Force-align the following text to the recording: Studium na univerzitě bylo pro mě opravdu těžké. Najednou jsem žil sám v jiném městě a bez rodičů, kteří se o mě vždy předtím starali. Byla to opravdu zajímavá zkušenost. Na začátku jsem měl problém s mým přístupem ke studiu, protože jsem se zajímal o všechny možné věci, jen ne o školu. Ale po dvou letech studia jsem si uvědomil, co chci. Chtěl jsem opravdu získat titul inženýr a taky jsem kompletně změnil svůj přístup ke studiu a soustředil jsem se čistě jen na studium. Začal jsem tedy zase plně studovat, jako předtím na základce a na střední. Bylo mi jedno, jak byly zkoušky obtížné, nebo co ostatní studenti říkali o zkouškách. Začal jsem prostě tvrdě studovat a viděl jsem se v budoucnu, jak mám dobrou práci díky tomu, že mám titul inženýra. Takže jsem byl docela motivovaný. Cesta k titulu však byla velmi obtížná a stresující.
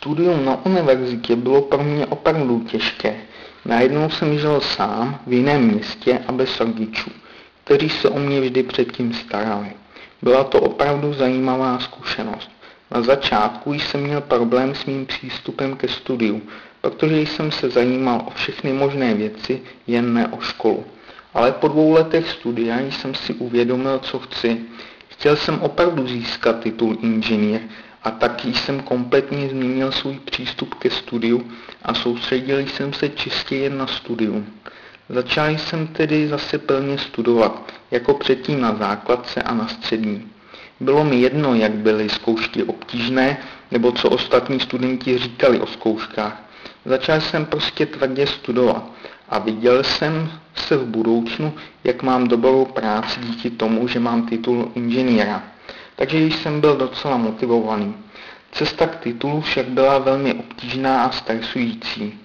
Studium 0.00 0.44
na 0.44 0.66
univerzitě 0.66 1.36
bylo 1.36 1.62
pro 1.62 1.82
mě 1.84 2.06
opravdu 2.06 2.60
těžké. 2.60 3.16
Najednou 3.64 4.10
jsem 4.10 4.38
žil 4.38 4.60
sám 4.60 5.20
v 5.26 5.32
jiném 5.32 5.62
městě 5.62 6.20
a 6.26 6.32
bez 6.32 6.60
rodičů, 6.60 7.10
kteří 7.64 7.88
se 7.88 8.08
o 8.08 8.18
mě 8.18 8.40
vždy 8.40 8.62
předtím 8.62 9.12
starali. 9.14 9.72
Byla 10.22 10.44
to 10.44 10.60
opravdu 10.60 11.12
zajímavá 11.12 11.78
zkušenost. 11.78 12.50
Na 12.90 13.02
začátku 13.02 13.74
jsem 13.74 14.00
měl 14.00 14.20
problém 14.20 14.74
s 14.74 14.86
mým 14.86 15.06
přístupem 15.06 15.76
ke 15.76 15.88
studiu, 15.88 16.42
protože 16.80 17.20
jsem 17.20 17.50
se 17.50 17.70
zajímal 17.70 18.22
o 18.26 18.30
všechny 18.30 18.72
možné 18.72 19.14
věci, 19.14 19.62
jen 19.86 20.14
ne 20.14 20.28
o 20.28 20.40
školu. 20.40 20.84
Ale 21.34 21.52
po 21.52 21.68
dvou 21.68 21.92
letech 21.92 22.30
studia 22.30 22.78
jsem 22.78 23.14
si 23.14 23.34
uvědomil, 23.34 23.98
co 23.98 24.18
chci. 24.18 24.60
Chtěl 25.08 25.36
jsem 25.36 25.60
opravdu 25.60 26.06
získat 26.06 26.60
titul 26.60 26.96
inženýr 27.02 27.60
a 28.04 28.10
taky 28.10 28.54
jsem 28.54 28.80
kompletně 28.80 29.48
změnil 29.48 29.92
svůj 29.92 30.18
přístup 30.18 30.74
ke 30.74 30.90
studiu 30.90 31.50
a 31.82 31.94
soustředil 31.94 32.58
jsem 32.58 32.92
se 32.92 33.08
čistě 33.08 33.56
jen 33.56 33.78
na 33.78 33.86
studium. 33.86 34.46
Začal 35.08 35.48
jsem 35.48 35.86
tedy 35.86 36.28
zase 36.28 36.58
plně 36.58 36.98
studovat, 36.98 37.72
jako 37.90 38.14
předtím 38.14 38.60
na 38.60 38.74
základce 38.74 39.42
a 39.42 39.54
na 39.54 39.68
střední. 39.68 40.28
Bylo 40.80 41.04
mi 41.04 41.16
jedno, 41.16 41.54
jak 41.54 41.72
byly 41.72 42.08
zkoušky 42.08 42.62
obtížné, 42.62 43.38
nebo 43.70 43.92
co 43.92 44.10
ostatní 44.10 44.60
studenti 44.60 45.18
říkali 45.18 45.60
o 45.60 45.66
zkouškách. 45.66 46.42
Začal 46.84 47.20
jsem 47.20 47.46
prostě 47.46 47.86
tvrdě 47.86 48.26
studovat 48.26 48.84
a 49.28 49.38
viděl 49.38 49.84
jsem 49.84 50.30
se 50.54 50.76
v 50.76 50.86
budoucnu, 50.86 51.54
jak 51.84 52.02
mám 52.02 52.28
dobrou 52.28 52.64
práci 52.64 53.20
díky 53.20 53.50
tomu, 53.50 53.88
že 53.88 54.00
mám 54.00 54.26
titul 54.26 54.72
inženýra. 54.74 55.42
Takže 55.98 56.18
jsem 56.18 56.60
byl 56.60 56.76
docela 56.76 57.16
motivovaný. 57.16 57.94
Cesta 58.52 58.86
k 58.86 58.96
titulu 58.96 59.40
však 59.40 59.66
byla 59.66 59.98
velmi 59.98 60.34
obtížná 60.34 61.04
a 61.04 61.10
stresující. 61.10 62.18